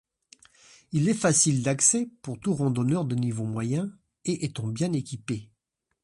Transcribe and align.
Il 0.93 1.09
est 1.09 1.13
facile 1.13 1.61
d'accès 1.61 2.09
pour 2.23 2.39
tout 2.39 2.55
randonneur 2.55 3.05
de 3.05 3.13
niveau 3.13 3.43
moyen 3.43 3.91
et 4.25 4.45
étant 4.45 4.65
bien 4.65 4.93
équipé. 4.93 5.51